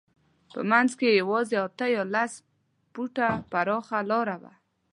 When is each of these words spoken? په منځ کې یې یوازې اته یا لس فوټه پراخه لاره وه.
په 0.53 0.59
منځ 0.71 0.89
کې 0.99 1.07
یې 1.09 1.17
یوازې 1.21 1.57
اته 1.67 1.85
یا 1.95 2.03
لس 2.13 2.33
فوټه 2.91 3.27
پراخه 3.51 3.99
لاره 4.11 4.35
وه. 4.41 4.53